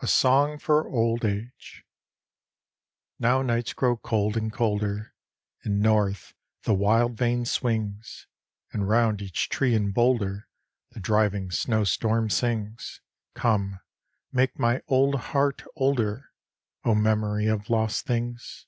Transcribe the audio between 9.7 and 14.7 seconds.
and boulder The driving snow storm sings Come, make